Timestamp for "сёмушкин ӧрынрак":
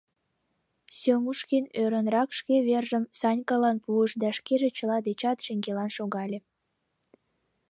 0.99-2.29